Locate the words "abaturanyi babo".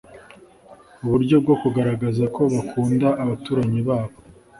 3.23-4.15